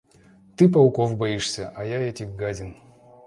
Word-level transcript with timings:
Ты 0.55 0.67
пауков 0.67 1.15
боишься, 1.15 1.71
а 1.75 1.85
я 1.85 1.99
этих 1.99 2.35
гадин. 2.35 2.75